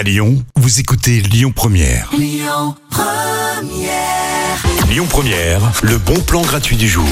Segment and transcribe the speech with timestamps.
[0.00, 2.08] À Lyon, vous écoutez Lyon Première.
[2.16, 2.74] Lyon
[5.10, 5.60] Première.
[5.82, 7.04] le bon plan gratuit du jour.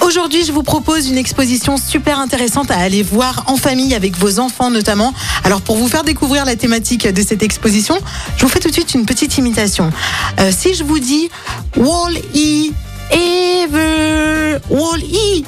[0.00, 4.38] Aujourd'hui, je vous propose une exposition super intéressante à aller voir en famille avec vos
[4.38, 5.12] enfants notamment.
[5.44, 7.98] Alors pour vous faire découvrir la thématique de cette exposition,
[8.38, 9.90] je vous fais tout de suite une petite imitation.
[10.38, 11.28] Euh, si je vous dis
[11.76, 12.72] Wall-E
[13.12, 15.44] Ever, Wall-E.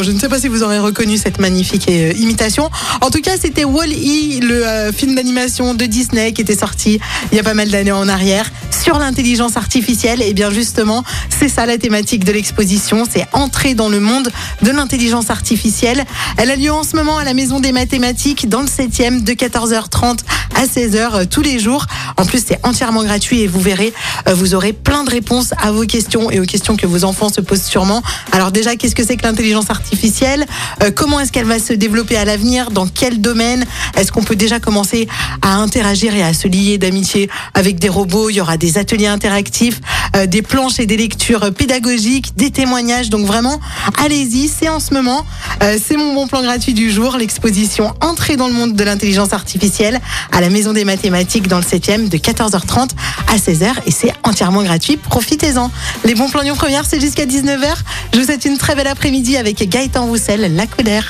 [0.00, 2.70] Je ne sais pas si vous aurez reconnu cette magnifique euh, imitation.
[3.02, 6.98] En tout cas, c'était Wall-E, le euh, film d'animation de Disney qui était sorti
[7.30, 8.50] il y a pas mal d'années en arrière
[8.82, 10.22] sur l'intelligence artificielle.
[10.22, 14.28] Et bien justement, c'est ça la thématique de l'exposition, c'est entrer dans le monde
[14.62, 16.04] de l'intelligence artificielle.
[16.36, 19.32] Elle a lieu en ce moment à la Maison des Mathématiques dans le 7e de
[19.34, 20.18] 14h30
[20.56, 21.86] à 16h euh, tous les jours.
[22.16, 23.92] En plus, c'est entièrement gratuit et vous verrez,
[24.28, 27.28] euh, vous aurez plein de réponses à vos questions et aux questions que vos enfants
[27.28, 28.02] se posent sûrement.
[28.32, 30.44] Alors déjà, qu'est-ce que c'est que l'intelligence artificielle?
[30.82, 32.70] Euh, Comment est-ce qu'elle va se développer à l'avenir?
[32.70, 33.64] Dans quel domaine?
[33.96, 35.08] Est-ce qu'on peut déjà commencer
[35.40, 38.28] à interagir et à se lier d'amitié avec des robots?
[38.28, 39.80] Il y aura des ateliers interactifs,
[40.16, 43.10] euh, des planches et des lectures pédagogiques, des témoignages.
[43.10, 43.60] Donc vraiment,
[43.98, 45.24] allez-y, c'est en ce moment.
[45.62, 49.32] Euh, c'est mon bon plan gratuit du jour, l'exposition Entrée dans le monde de l'intelligence
[49.32, 50.00] artificielle
[50.32, 52.90] à la Maison des Mathématiques dans le 7e de 14h30
[53.28, 54.96] à 16h et c'est entièrement gratuit.
[54.96, 55.70] Profitez-en.
[56.04, 57.74] Les bons plans Lyon Première, c'est jusqu'à 19h.
[58.12, 61.00] Je vous souhaite une très belle après-midi avec Gaëtan Roussel, la Couder.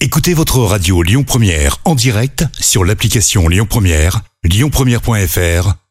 [0.00, 5.79] Écoutez votre radio Lyon Première en direct sur l'application Lyon Première, lyonpremière.fr